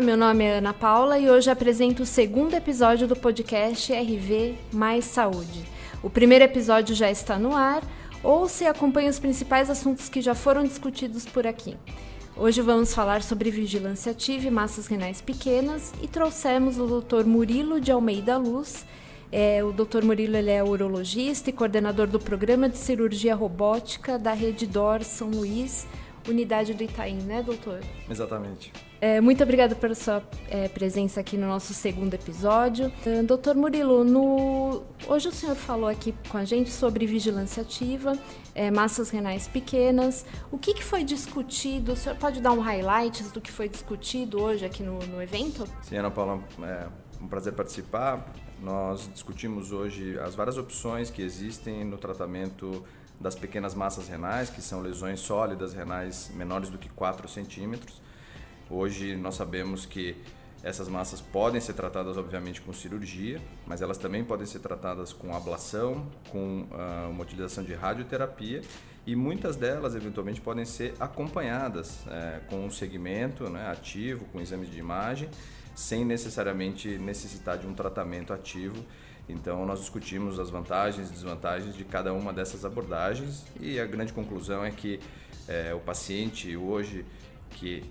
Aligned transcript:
Meu 0.00 0.16
nome 0.16 0.44
é 0.44 0.56
Ana 0.56 0.72
Paula 0.72 1.18
e 1.18 1.28
hoje 1.28 1.50
apresento 1.50 2.04
o 2.04 2.06
segundo 2.06 2.54
episódio 2.54 3.06
do 3.06 3.14
podcast 3.14 3.92
RV 3.92 4.56
Mais 4.72 5.04
Saúde. 5.04 5.62
O 6.02 6.08
primeiro 6.08 6.42
episódio 6.42 6.94
já 6.94 7.10
está 7.10 7.38
no 7.38 7.54
ar, 7.54 7.82
ou 8.22 8.48
se 8.48 8.64
acompanha 8.64 9.10
os 9.10 9.18
principais 9.18 9.68
assuntos 9.68 10.08
que 10.08 10.22
já 10.22 10.34
foram 10.34 10.64
discutidos 10.64 11.26
por 11.26 11.46
aqui. 11.46 11.76
Hoje 12.34 12.62
vamos 12.62 12.94
falar 12.94 13.22
sobre 13.22 13.50
vigilância 13.50 14.12
ativa 14.12 14.46
e 14.46 14.50
massas 14.50 14.86
renais 14.86 15.20
pequenas 15.20 15.92
e 16.00 16.08
trouxemos 16.08 16.78
o 16.78 17.02
Dr. 17.02 17.26
Murilo 17.26 17.78
de 17.78 17.92
Almeida 17.92 18.38
Luz. 18.38 18.86
É, 19.30 19.62
o 19.62 19.70
Dr. 19.70 20.02
Murilo 20.02 20.34
ele 20.34 20.50
é 20.50 20.64
urologista 20.64 21.50
e 21.50 21.52
coordenador 21.52 22.06
do 22.06 22.18
programa 22.18 22.70
de 22.70 22.78
cirurgia 22.78 23.34
robótica 23.34 24.18
da 24.18 24.32
Rede 24.32 24.66
DOR 24.66 25.04
São 25.04 25.28
Luís, 25.28 25.86
unidade 26.26 26.72
do 26.72 26.82
Itaim, 26.82 27.18
né, 27.18 27.42
doutor? 27.42 27.80
Exatamente. 28.08 28.72
É, 29.00 29.18
muito 29.18 29.42
obrigada 29.42 29.74
pela 29.74 29.94
sua 29.94 30.22
é, 30.50 30.68
presença 30.68 31.20
aqui 31.20 31.38
no 31.38 31.46
nosso 31.46 31.72
segundo 31.72 32.12
episódio. 32.12 32.92
Uh, 33.06 33.22
doutor 33.24 33.54
Murilo, 33.54 34.04
no... 34.04 34.82
hoje 35.08 35.28
o 35.28 35.32
senhor 35.32 35.56
falou 35.56 35.88
aqui 35.88 36.14
com 36.28 36.36
a 36.36 36.44
gente 36.44 36.70
sobre 36.70 37.06
vigilância 37.06 37.62
ativa, 37.62 38.12
é, 38.54 38.70
massas 38.70 39.08
renais 39.08 39.48
pequenas. 39.48 40.26
O 40.52 40.58
que, 40.58 40.74
que, 40.74 40.84
foi 40.84 41.02
discutido? 41.02 41.92
O 41.92 41.96
senhor 41.96 42.18
pode 42.18 42.42
dar 42.42 42.52
um 42.52 42.60
highlight 42.60 43.22
do 43.32 43.40
que 43.40 43.50
foi 43.50 43.70
discutido 43.70 44.42
hoje 44.42 44.66
aqui 44.66 44.82
no, 44.82 44.98
no 44.98 45.22
evento? 45.22 45.66
Sim, 45.80 45.96
Ana 45.96 46.10
Paula, 46.10 46.44
é 46.62 46.86
um 47.22 47.26
prazer 47.26 47.54
participar. 47.54 48.26
Nós 48.62 49.08
discutimos 49.14 49.72
hoje 49.72 50.18
as 50.18 50.34
várias 50.34 50.58
opções 50.58 51.08
que 51.08 51.22
existem 51.22 51.86
no 51.86 51.96
tratamento 51.96 52.84
das 53.18 53.34
pequenas 53.34 53.74
massas 53.74 54.08
renais, 54.08 54.50
que 54.50 54.60
são 54.60 54.82
lesões 54.82 55.20
sólidas 55.20 55.72
renais 55.72 56.30
menores 56.34 56.68
do 56.68 56.76
que 56.76 56.90
4 56.90 57.26
centímetros 57.30 58.09
Hoje 58.70 59.16
nós 59.16 59.34
sabemos 59.34 59.84
que 59.84 60.16
essas 60.62 60.88
massas 60.88 61.20
podem 61.20 61.60
ser 61.60 61.72
tratadas, 61.72 62.16
obviamente, 62.16 62.60
com 62.60 62.72
cirurgia, 62.72 63.40
mas 63.66 63.82
elas 63.82 63.98
também 63.98 64.22
podem 64.22 64.46
ser 64.46 64.60
tratadas 64.60 65.12
com 65.12 65.34
ablação, 65.34 66.06
com 66.30 66.66
uh, 66.70 67.10
uma 67.10 67.22
utilização 67.22 67.64
de 67.64 67.74
radioterapia 67.74 68.62
e 69.06 69.16
muitas 69.16 69.56
delas, 69.56 69.94
eventualmente, 69.94 70.40
podem 70.40 70.64
ser 70.64 70.94
acompanhadas 71.00 72.06
é, 72.06 72.40
com 72.48 72.66
um 72.66 72.70
segmento 72.70 73.48
né, 73.48 73.68
ativo, 73.70 74.26
com 74.26 74.40
exames 74.40 74.70
de 74.70 74.78
imagem, 74.78 75.28
sem 75.74 76.04
necessariamente 76.04 76.98
necessitar 76.98 77.56
de 77.56 77.66
um 77.66 77.72
tratamento 77.72 78.32
ativo. 78.32 78.76
Então, 79.28 79.64
nós 79.64 79.80
discutimos 79.80 80.38
as 80.38 80.50
vantagens 80.50 81.08
e 81.08 81.12
desvantagens 81.12 81.74
de 81.74 81.84
cada 81.84 82.12
uma 82.12 82.32
dessas 82.32 82.64
abordagens 82.64 83.44
e 83.58 83.80
a 83.80 83.86
grande 83.86 84.12
conclusão 84.12 84.64
é 84.64 84.70
que 84.70 85.00
é, 85.48 85.72
o 85.72 85.80
paciente 85.80 86.54
hoje 86.56 87.04
que 87.50 87.82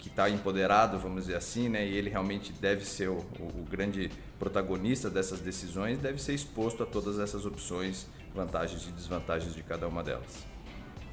que 0.00 0.08
está 0.08 0.28
empoderado, 0.30 0.98
vamos 0.98 1.26
dizer 1.26 1.36
assim, 1.36 1.68
né, 1.68 1.86
e 1.86 1.96
ele 1.96 2.08
realmente 2.08 2.52
deve 2.52 2.84
ser 2.84 3.08
o, 3.08 3.18
o, 3.38 3.66
grande 3.70 4.10
protagonista 4.38 5.10
dessas 5.10 5.40
decisões, 5.40 5.98
deve 5.98 6.20
ser 6.20 6.32
exposto 6.32 6.82
a 6.82 6.86
todas 6.86 7.18
essas 7.18 7.44
opções, 7.44 8.06
vantagens 8.34 8.86
e 8.88 8.90
desvantagens 8.92 9.54
de 9.54 9.62
cada 9.62 9.86
uma 9.86 10.02
delas. 10.02 10.50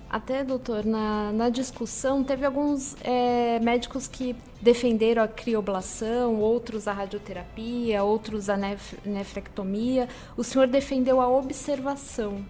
Até, 0.09 0.41
doutor, 0.41 0.85
na, 0.85 1.33
na 1.33 1.49
discussão, 1.49 2.23
teve 2.23 2.45
alguns 2.45 2.95
é, 3.01 3.59
médicos 3.59 4.07
que 4.07 4.33
defenderam 4.61 5.21
a 5.21 5.27
crioblação, 5.27 6.39
outros 6.39 6.87
a 6.87 6.93
radioterapia, 6.93 8.01
outros 8.05 8.49
a 8.49 8.55
nef 8.55 8.93
nefrectomia. 9.05 10.07
O 10.37 10.45
senhor 10.45 10.65
defendeu 10.65 11.19
a 11.19 11.27
observação. 11.27 12.45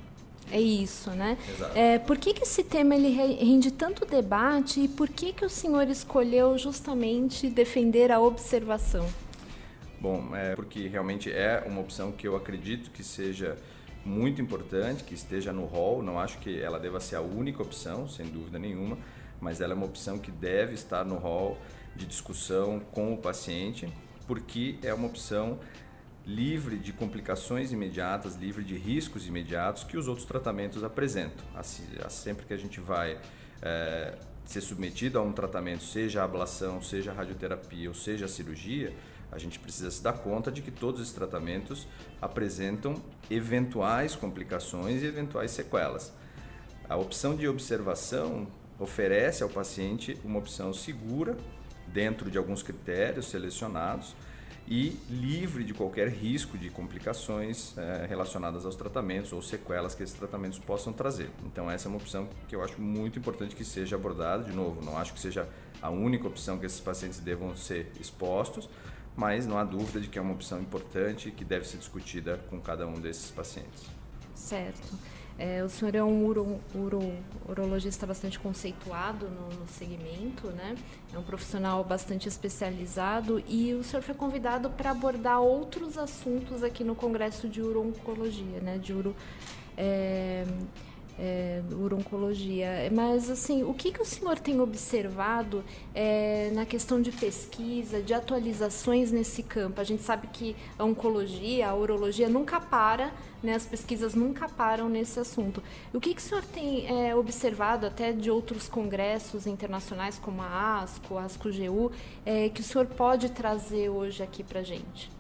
É 0.52 0.60
isso, 0.60 1.12
né? 1.12 1.38
Exato. 1.50 1.78
É, 1.78 2.00
por 2.00 2.18
que, 2.18 2.34
que 2.34 2.44
esse 2.44 2.64
tema 2.64 2.96
ele 2.96 3.10
rende 3.10 3.72
tanto 3.72 4.06
debate 4.06 4.82
e 4.82 4.88
por 4.88 5.10
que, 5.10 5.34
que 5.34 5.44
o 5.44 5.50
senhor 5.50 5.90
escolheu 5.90 6.58
justamente 6.58 7.50
defender 7.50 8.12
a 8.12 8.20
observação? 8.20 9.08
Bom, 10.00 10.36
é 10.36 10.56
porque 10.56 10.88
realmente 10.88 11.32
é 11.32 11.64
uma 11.66 11.82
opção 11.82 12.12
que 12.12 12.28
eu 12.28 12.36
acredito 12.36 12.92
que 12.92 13.04
seja 13.04 13.58
muito 14.06 14.42
importante, 14.42 15.04
que 15.04 15.14
esteja 15.14 15.52
no 15.52 15.66
rol. 15.66 16.02
Não 16.02 16.20
acho 16.20 16.38
que 16.38 16.62
ela 16.62 16.80
deva 16.80 17.00
ser 17.00 17.18
a 17.18 17.22
única 17.22 17.62
opção, 17.62 18.08
sem 18.08 18.28
dúvida 18.28 18.58
nenhuma, 18.58 18.98
mas 19.42 19.60
ela 19.60 19.74
é 19.74 19.76
uma 19.76 19.86
opção 19.86 20.18
que 20.18 20.32
deve 20.32 20.76
estar 20.76 21.04
no 21.04 21.16
rol 21.16 21.58
de 21.96 22.06
discussão 22.06 22.80
com 22.80 23.14
o 23.14 23.18
paciente, 23.18 23.92
porque 24.28 24.78
é 24.82 24.94
uma 24.94 25.08
opção 25.08 25.60
livre 26.28 26.78
de 26.78 26.92
complicações 26.92 27.72
imediatas, 27.72 28.36
livre 28.36 28.62
de 28.62 28.76
riscos 28.76 29.26
imediatos 29.26 29.86
que 29.86 29.96
os 29.96 30.10
outros 30.10 30.28
tratamentos 30.28 30.84
apresentam. 30.84 31.46
Assim, 31.56 31.84
sempre 32.10 32.46
que 32.46 32.54
a 32.54 32.58
gente 32.58 32.82
vai 32.82 33.18
é, 33.62 34.14
ser 34.44 34.60
submetido 34.60 35.18
a 35.18 35.22
um 35.22 35.32
tratamento, 35.32 35.84
seja 35.84 36.26
ablação, 36.26 36.82
seja 36.82 37.14
radioterapia 37.14 37.88
ou 37.88 37.96
seja 37.96 38.28
cirurgia, 38.28 38.94
a 39.32 39.38
gente 39.38 39.58
precisa 39.58 39.90
se 39.90 40.04
dar 40.04 40.14
conta 40.14 40.52
de 40.52 40.62
que 40.62 40.72
todos 40.72 41.02
esses 41.02 41.14
tratamentos 41.14 41.88
apresentam 42.22 43.02
eventuais 43.30 44.14
complicações 44.14 45.04
e 45.04 45.06
eventuais 45.06 45.52
sequelas. 45.52 46.14
A 46.90 46.98
opção 46.98 47.36
de 47.36 47.48
observação 47.48 48.48
oferece 48.78 49.44
ao 49.44 49.50
paciente 49.50 50.18
uma 50.24 50.40
opção 50.40 50.74
segura, 50.74 51.38
dentro 51.88 52.30
de 52.30 52.38
alguns 52.38 52.62
critérios 52.62 53.28
selecionados, 53.28 54.14
e 54.68 55.00
livre 55.10 55.64
de 55.64 55.74
qualquer 55.74 56.10
risco 56.10 56.58
de 56.58 56.70
complicações 56.70 57.78
é, 57.78 58.06
relacionadas 58.06 58.66
aos 58.66 58.76
tratamentos 58.76 59.32
ou 59.32 59.42
sequelas 59.42 59.96
que 59.96 60.04
esses 60.04 60.16
tratamentos 60.16 60.60
possam 60.60 60.92
trazer. 60.92 61.30
Então 61.46 61.72
essa 61.72 61.88
é 61.88 61.90
uma 61.90 61.98
opção 61.98 62.28
que 62.50 62.56
eu 62.56 62.62
acho 62.62 62.82
muito 62.82 63.18
importante 63.18 63.56
que 63.56 63.64
seja 63.64 63.96
abordada. 63.96 64.44
De 64.44 64.52
novo, 64.52 64.84
não 64.84 64.98
acho 64.98 65.14
que 65.14 65.20
seja 65.22 65.48
a 65.82 65.90
única 65.90 66.28
opção 66.28 66.58
que 66.58 66.66
esses 66.66 66.82
pacientes 66.82 67.20
devam 67.20 67.56
ser 67.56 67.92
expostos, 68.00 68.70
mas 69.16 69.48
não 69.48 69.58
há 69.58 69.64
dúvida 69.64 70.02
de 70.02 70.10
que 70.10 70.20
é 70.20 70.22
uma 70.22 70.34
opção 70.34 70.60
importante 70.60 71.32
que 71.32 71.46
deve 71.46 71.66
ser 71.66 71.78
discutida 71.78 72.38
com 72.50 72.60
cada 72.60 72.86
um 72.86 73.00
desses 73.00 73.32
pacientes. 73.32 73.86
Certo. 74.36 74.98
É, 75.40 75.64
o 75.64 75.70
senhor 75.70 75.94
é 75.94 76.04
um 76.04 76.26
uro, 76.26 76.60
uro, 76.74 77.14
urologista 77.48 78.08
bastante 78.08 78.40
conceituado 78.40 79.30
no, 79.30 79.60
no, 79.60 79.68
segmento, 79.68 80.48
né? 80.48 80.76
É 81.14 81.18
um 81.18 81.22
profissional 81.22 81.84
bastante 81.84 82.28
especializado 82.28 83.44
e 83.48 83.72
o 83.76 83.84
senhor 83.84 84.02
foi 84.02 84.16
convidado 84.16 84.68
para 84.72 84.90
abordar 84.90 85.40
outros 85.40 85.96
assuntos 85.96 86.64
aqui 86.64 86.84
no 86.84 86.96
Congresso 86.96 87.48
de 87.48 87.62
Urologia, 87.62 88.60
né? 88.62 88.80
De 88.80 88.94
uro, 88.94 89.16
é, 89.78 90.44
é. 91.20 92.90
Mas, 92.92 93.30
assim, 93.30 93.64
o 93.64 93.74
que, 93.74 93.92
que 93.92 94.02
o 94.02 94.06
senhor 94.06 94.38
tem 94.40 94.60
observado 94.60 95.64
é, 95.94 96.52
na 96.54 96.66
questão 96.66 97.02
de 97.02 97.12
pesquisa, 97.12 98.02
de 98.02 98.14
atualizações 98.14 99.12
nesse 99.12 99.42
campo? 99.42 99.82
A 99.82 99.84
gente 99.84 100.04
sabe 100.04 100.28
que 100.28 100.56
a 100.78 100.84
oncologia, 100.84 101.70
a 101.70 101.76
urologia 101.76 102.30
nunca 102.30 102.60
para, 102.60 103.12
né, 103.42 103.56
as 103.56 103.66
pesquisas 103.66 104.14
nunca 104.14 104.48
param 104.48 104.90
nesse 104.90 105.20
assunto. 105.20 105.62
O 105.94 106.00
que, 106.00 106.14
que 106.14 106.22
o 106.22 106.24
senhor 106.24 106.44
tem 106.44 106.88
é, 106.88 107.16
observado 107.16 107.86
até 107.86 108.12
de 108.12 108.30
outros 108.30 108.68
congressos 108.68 109.48
internacionais, 109.48 110.20
como 110.20 110.42
a 110.42 110.82
ASCO, 110.82 111.18
a 111.18 111.24
ASCO-GU, 111.24 111.92
é, 112.26 112.50
que 112.50 112.62
o 112.62 112.64
senhor 112.64 112.86
pode 112.86 113.30
trazer 113.32 113.90
hoje 113.90 114.22
aqui 114.22 114.44
para 114.44 114.62
gente? 114.62 115.12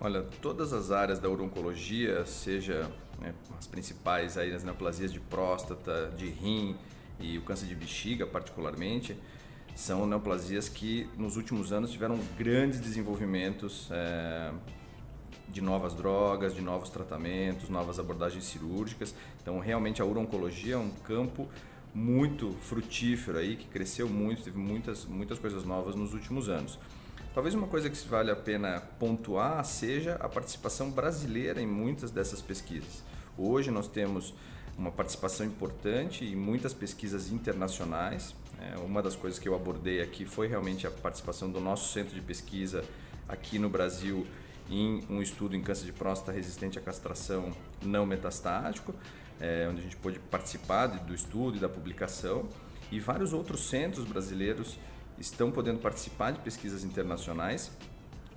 Olha, 0.00 0.22
todas 0.42 0.72
as 0.72 0.90
áreas 0.90 1.18
da 1.18 1.28
urologia, 1.28 2.26
seja 2.26 2.90
né, 3.20 3.34
as 3.58 3.66
principais 3.66 4.36
aí, 4.36 4.52
as 4.52 4.64
neoplasias 4.64 5.12
de 5.12 5.20
próstata, 5.20 6.12
de 6.16 6.28
rim 6.28 6.76
e 7.18 7.38
o 7.38 7.42
câncer 7.42 7.66
de 7.66 7.74
bexiga 7.74 8.26
particularmente, 8.26 9.16
são 9.74 10.06
neoplasias 10.06 10.68
que 10.68 11.08
nos 11.16 11.36
últimos 11.36 11.72
anos 11.72 11.90
tiveram 11.90 12.18
grandes 12.38 12.80
desenvolvimentos 12.80 13.88
é, 13.90 14.50
de 15.48 15.60
novas 15.60 15.94
drogas, 15.94 16.54
de 16.54 16.62
novos 16.62 16.88
tratamentos, 16.88 17.68
novas 17.68 17.98
abordagens 17.98 18.44
cirúrgicas. 18.44 19.14
Então, 19.42 19.58
realmente 19.58 20.00
a 20.00 20.04
urologia 20.04 20.74
é 20.74 20.78
um 20.78 20.90
campo 20.90 21.48
muito 21.94 22.52
frutífero 22.62 23.38
aí, 23.38 23.56
que 23.56 23.66
cresceu 23.66 24.08
muito, 24.08 24.42
teve 24.42 24.58
muitas, 24.58 25.04
muitas 25.04 25.38
coisas 25.38 25.64
novas 25.64 25.94
nos 25.94 26.12
últimos 26.12 26.48
anos. 26.48 26.78
Talvez 27.36 27.54
uma 27.54 27.66
coisa 27.66 27.90
que 27.90 28.08
vale 28.08 28.30
a 28.30 28.34
pena 28.34 28.80
pontuar 28.98 29.62
seja 29.62 30.14
a 30.14 30.26
participação 30.26 30.90
brasileira 30.90 31.60
em 31.60 31.66
muitas 31.66 32.10
dessas 32.10 32.40
pesquisas. 32.40 33.02
Hoje 33.36 33.70
nós 33.70 33.86
temos 33.86 34.32
uma 34.74 34.90
participação 34.90 35.44
importante 35.44 36.24
em 36.24 36.34
muitas 36.34 36.72
pesquisas 36.72 37.30
internacionais. 37.30 38.34
É, 38.58 38.78
uma 38.78 39.02
das 39.02 39.14
coisas 39.14 39.38
que 39.38 39.46
eu 39.46 39.54
abordei 39.54 40.00
aqui 40.00 40.24
foi 40.24 40.46
realmente 40.46 40.86
a 40.86 40.90
participação 40.90 41.50
do 41.50 41.60
nosso 41.60 41.92
centro 41.92 42.14
de 42.14 42.22
pesquisa 42.22 42.82
aqui 43.28 43.58
no 43.58 43.68
Brasil 43.68 44.26
em 44.70 45.04
um 45.10 45.20
estudo 45.20 45.54
em 45.54 45.60
câncer 45.60 45.84
de 45.84 45.92
próstata 45.92 46.32
resistente 46.32 46.78
à 46.78 46.80
castração 46.80 47.52
não 47.82 48.06
metastático, 48.06 48.94
é, 49.38 49.68
onde 49.70 49.80
a 49.80 49.82
gente 49.82 49.96
pôde 49.96 50.18
participar 50.18 50.86
do 50.86 51.14
estudo 51.14 51.58
e 51.58 51.60
da 51.60 51.68
publicação. 51.68 52.48
E 52.90 52.98
vários 52.98 53.34
outros 53.34 53.68
centros 53.68 54.06
brasileiros 54.06 54.78
estão 55.18 55.50
podendo 55.50 55.78
participar 55.78 56.32
de 56.32 56.40
pesquisas 56.40 56.84
internacionais 56.84 57.70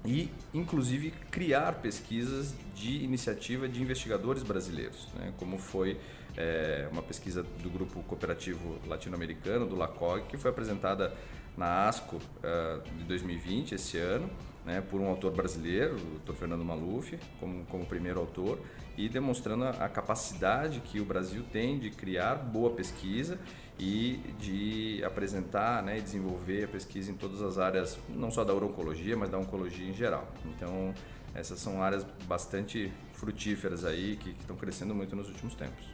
e, 0.06 0.30
inclusive, 0.54 1.12
criar 1.30 1.74
pesquisas 1.76 2.56
de 2.74 3.04
iniciativa 3.04 3.68
de 3.68 3.82
investigadores 3.82 4.44
brasileiros, 4.44 5.08
né? 5.16 5.34
como 5.38 5.58
foi 5.58 6.00
é, 6.38 6.88
uma 6.92 7.02
pesquisa 7.02 7.44
do 7.44 7.70
grupo 7.70 8.02
cooperativo 8.04 8.80
latino-americano, 8.88 9.66
do 9.66 9.76
LACOG, 9.76 10.24
que 10.28 10.38
foi 10.38 10.52
apresentada 10.52 11.14
na 11.60 11.90
ASCO 11.90 12.16
uh, 12.16 12.98
de 12.98 13.04
2020, 13.04 13.76
esse 13.76 13.98
ano, 13.98 14.30
né, 14.66 14.82
por 14.82 15.02
um 15.02 15.08
autor 15.08 15.34
brasileiro, 15.34 15.96
o 15.96 16.20
Dr. 16.20 16.34
Fernando 16.34 16.64
Maluf, 16.64 17.20
como, 17.38 17.66
como 17.66 17.86
primeiro 17.86 18.20
autor, 18.20 18.60
e 18.98 19.10
demonstrando 19.10 19.66
a, 19.66 19.72
a 19.72 19.90
capacidade 19.90 20.80
que 20.80 21.02
o 21.02 21.06
Brasil 21.06 21.44
tem 21.52 21.78
de 21.78 21.90
criar 21.90 22.36
boa 22.36 22.70
pesquisa 22.72 23.38
e 23.78 24.22
de 24.40 25.04
apresentar 25.04 25.84
né, 25.84 25.98
e 25.98 26.02
desenvolver 26.02 26.64
a 26.64 26.68
pesquisa 26.70 27.12
em 27.12 27.16
todas 27.16 27.42
as 27.42 27.58
áreas, 27.58 28.00
não 28.08 28.32
só 28.32 28.46
da 28.46 28.54
urologia, 28.54 29.18
mas 29.18 29.30
da 29.30 29.38
oncologia 29.38 29.88
em 29.88 29.94
geral. 29.94 30.32
Então, 30.46 30.94
essas 31.36 31.60
são 31.60 31.84
áreas 31.84 32.06
bastante 32.26 32.92
frutíferas 33.14 33.84
aí 33.84 34.16
que 34.16 34.30
estão 34.30 34.56
crescendo 34.56 34.96
muito 34.96 35.14
nos 35.14 35.28
últimos 35.28 35.56
tempos. 35.56 35.86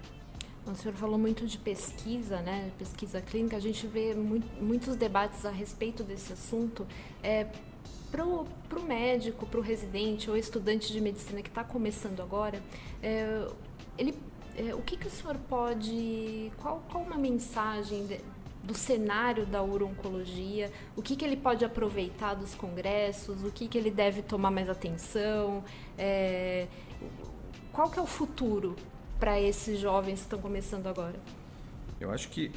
O 0.68 0.74
senhor 0.74 0.96
falou 0.96 1.18
muito 1.18 1.46
de 1.46 1.60
pesquisa, 1.60 2.42
né? 2.42 2.72
Pesquisa 2.78 3.22
clínica. 3.22 3.56
A 3.56 3.60
gente 3.60 3.86
vê 3.86 4.16
muito, 4.16 4.48
muitos 4.62 4.96
debates 4.96 5.46
a 5.46 5.52
respeito 5.52 6.04
desse 6.04 6.34
assunto. 6.34 6.88
É, 7.22 7.48
para 8.12 8.26
o 8.26 8.84
médico, 8.84 9.46
para 9.46 9.60
o 9.60 9.64
residente 9.64 10.30
ou 10.30 10.36
estudante 10.36 10.92
de 10.92 11.00
medicina 11.00 11.42
que 11.42 11.50
está 11.50 11.64
começando 11.64 12.22
agora, 12.22 12.64
é, 13.04 13.48
ele, 13.98 14.18
é, 14.58 14.74
o 14.74 14.82
que, 14.82 14.98
que 14.98 15.08
o 15.08 15.12
senhor 15.12 15.38
pode. 15.48 16.52
Qual, 16.58 16.82
qual 16.90 17.04
uma 17.04 17.18
mensagem 17.18 18.08
de, 18.08 18.20
do 18.64 18.74
cenário 18.74 19.46
da 19.46 19.62
urologia? 19.62 20.72
O 20.96 21.02
que, 21.02 21.16
que 21.16 21.24
ele 21.24 21.38
pode 21.38 21.64
aproveitar 21.64 22.34
dos 22.34 22.56
congressos? 22.56 23.44
O 23.44 23.52
que, 23.52 23.68
que 23.68 23.78
ele 23.78 23.92
deve 23.92 24.24
tomar 24.24 24.50
mais 24.50 24.68
atenção? 24.68 25.64
É, 25.96 26.68
qual 27.72 27.92
que 27.92 28.00
é 28.00 28.02
o 28.02 28.08
futuro 28.08 28.76
para 29.20 29.40
esses 29.40 29.80
jovens 29.80 30.20
que 30.20 30.26
estão 30.26 30.40
começando 30.40 30.88
agora? 30.88 31.16
Eu 32.00 32.12
acho 32.12 32.30
que 32.30 32.52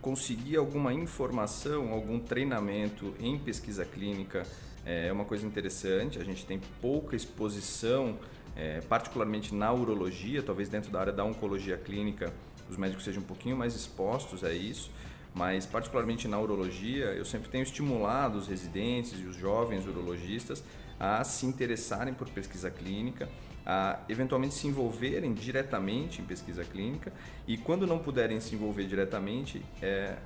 conseguir 0.00 0.56
alguma 0.56 0.92
informação, 0.92 1.92
algum 1.92 2.18
treinamento 2.18 3.14
em 3.18 3.38
pesquisa 3.38 3.84
clínica 3.84 4.46
é 4.84 5.10
uma 5.12 5.24
coisa 5.24 5.46
interessante. 5.46 6.18
A 6.18 6.24
gente 6.24 6.44
tem 6.44 6.60
pouca 6.80 7.16
exposição, 7.16 8.18
é, 8.54 8.80
particularmente 8.82 9.54
na 9.54 9.72
urologia, 9.72 10.42
talvez 10.42 10.68
dentro 10.68 10.90
da 10.90 11.00
área 11.00 11.12
da 11.12 11.24
oncologia 11.24 11.76
clínica 11.76 12.32
os 12.68 12.76
médicos 12.76 13.04
sejam 13.04 13.22
um 13.22 13.26
pouquinho 13.26 13.56
mais 13.56 13.74
expostos 13.74 14.42
a 14.42 14.52
isso, 14.52 14.90
mas 15.34 15.66
particularmente 15.66 16.28
na 16.28 16.38
urologia, 16.38 17.06
eu 17.06 17.24
sempre 17.24 17.48
tenho 17.48 17.62
estimulado 17.62 18.38
os 18.38 18.46
residentes 18.46 19.18
e 19.20 19.24
os 19.24 19.36
jovens 19.36 19.86
urologistas 19.86 20.62
a 20.98 21.22
se 21.24 21.44
interessarem 21.44 22.14
por 22.14 22.28
pesquisa 22.30 22.70
clínica, 22.70 23.28
a 23.66 24.00
eventualmente 24.08 24.54
se 24.54 24.66
envolverem 24.66 25.32
diretamente 25.32 26.20
em 26.20 26.24
pesquisa 26.24 26.64
clínica 26.64 27.12
e 27.46 27.56
quando 27.56 27.86
não 27.86 27.98
puderem 27.98 28.40
se 28.40 28.54
envolver 28.54 28.84
diretamente, 28.84 29.62
é, 29.80 30.16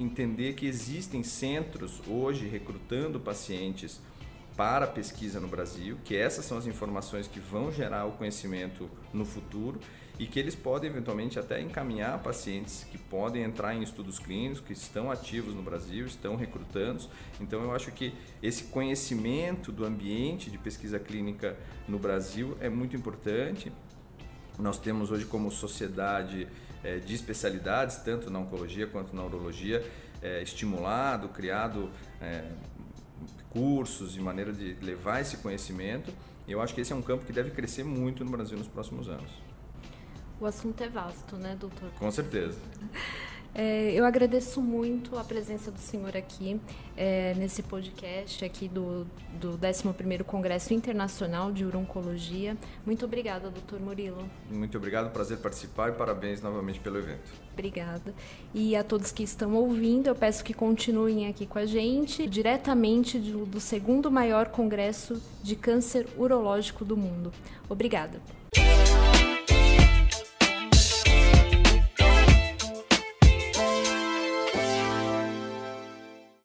entender 0.00 0.54
que 0.54 0.66
existem 0.66 1.22
centros 1.22 2.00
hoje 2.08 2.48
recrutando 2.48 3.20
pacientes 3.20 4.00
para 4.56 4.86
pesquisa 4.86 5.40
no 5.40 5.48
Brasil, 5.48 5.98
que 6.04 6.16
essas 6.16 6.44
são 6.44 6.58
as 6.58 6.66
informações 6.66 7.26
que 7.26 7.40
vão 7.40 7.72
gerar 7.72 8.04
o 8.04 8.12
conhecimento 8.12 8.90
no 9.12 9.24
futuro 9.24 9.80
e 10.18 10.26
que 10.26 10.38
eles 10.38 10.54
podem 10.54 10.90
eventualmente 10.90 11.38
até 11.38 11.60
encaminhar 11.60 12.18
pacientes 12.22 12.86
que 12.90 12.98
podem 12.98 13.42
entrar 13.42 13.74
em 13.74 13.82
estudos 13.82 14.18
clínicos, 14.18 14.60
que 14.60 14.72
estão 14.72 15.10
ativos 15.10 15.54
no 15.54 15.62
Brasil, 15.62 16.06
estão 16.06 16.36
recrutando. 16.36 17.04
Então 17.40 17.62
eu 17.62 17.74
acho 17.74 17.90
que 17.92 18.14
esse 18.42 18.64
conhecimento 18.64 19.72
do 19.72 19.84
ambiente 19.84 20.50
de 20.50 20.58
pesquisa 20.58 20.98
clínica 20.98 21.56
no 21.88 21.98
Brasil 21.98 22.56
é 22.60 22.68
muito 22.68 22.94
importante. 22.94 23.72
Nós 24.58 24.78
temos 24.78 25.10
hoje 25.10 25.24
como 25.24 25.50
sociedade 25.50 26.46
é, 26.84 26.98
de 26.98 27.14
especialidades, 27.14 27.96
tanto 27.96 28.30
na 28.30 28.38
oncologia 28.38 28.86
quanto 28.86 29.16
na 29.16 29.24
urologia, 29.24 29.84
é, 30.20 30.42
estimulado, 30.42 31.28
criado 31.30 31.90
é, 32.20 32.44
cursos 33.50 34.16
e 34.16 34.20
maneira 34.20 34.52
de 34.52 34.74
levar 34.74 35.20
esse 35.20 35.36
conhecimento. 35.38 36.12
Eu 36.46 36.60
acho 36.60 36.74
que 36.74 36.80
esse 36.80 36.92
é 36.92 36.96
um 36.96 37.02
campo 37.02 37.24
que 37.24 37.32
deve 37.32 37.50
crescer 37.50 37.84
muito 37.84 38.24
no 38.24 38.30
Brasil 38.30 38.58
nos 38.58 38.68
próximos 38.68 39.08
anos. 39.08 39.30
O 40.40 40.46
assunto 40.46 40.82
é 40.82 40.88
vasto, 40.88 41.36
né, 41.36 41.56
doutor? 41.58 41.90
Com 41.98 42.10
certeza. 42.10 42.58
É, 43.54 43.92
eu 43.92 44.06
agradeço 44.06 44.62
muito 44.62 45.18
a 45.18 45.24
presença 45.24 45.70
do 45.70 45.78
senhor 45.78 46.16
aqui 46.16 46.58
é, 46.96 47.34
nesse 47.34 47.62
podcast 47.62 48.42
aqui 48.44 48.66
do, 48.66 49.06
do 49.38 49.58
11º 49.58 50.24
Congresso 50.24 50.72
Internacional 50.72 51.52
de 51.52 51.64
Urologia. 51.64 52.56
Muito 52.86 53.04
obrigada, 53.04 53.50
doutor 53.50 53.78
Murilo. 53.78 54.24
Muito 54.50 54.78
obrigado, 54.78 55.12
prazer 55.12 55.38
participar 55.38 55.90
e 55.90 55.92
parabéns 55.92 56.40
novamente 56.40 56.80
pelo 56.80 56.98
evento. 56.98 57.30
Obrigada. 57.52 58.14
E 58.54 58.74
a 58.74 58.82
todos 58.82 59.12
que 59.12 59.22
estão 59.22 59.54
ouvindo, 59.54 60.06
eu 60.06 60.14
peço 60.14 60.42
que 60.42 60.54
continuem 60.54 61.28
aqui 61.28 61.46
com 61.46 61.58
a 61.58 61.66
gente, 61.66 62.26
diretamente 62.26 63.18
do, 63.18 63.44
do 63.44 63.60
segundo 63.60 64.10
maior 64.10 64.48
congresso 64.48 65.22
de 65.42 65.56
câncer 65.56 66.06
urológico 66.16 66.86
do 66.86 66.96
mundo. 66.96 67.30
Obrigada. 67.68 68.18